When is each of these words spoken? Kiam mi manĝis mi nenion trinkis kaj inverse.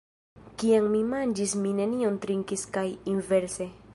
Kiam 0.61 0.87
mi 0.93 1.01
manĝis 1.09 1.53
mi 1.65 1.75
nenion 1.81 2.19
trinkis 2.25 2.65
kaj 2.79 2.89
inverse. 3.15 3.73